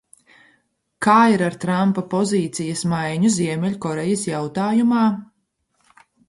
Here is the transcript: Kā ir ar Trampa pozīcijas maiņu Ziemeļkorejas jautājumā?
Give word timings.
Kā 1.05 1.17
ir 1.33 1.43
ar 1.47 1.57
Trampa 1.63 2.03
pozīcijas 2.13 2.81
maiņu 2.95 3.31
Ziemeļkorejas 3.35 4.25
jautājumā? 4.31 5.05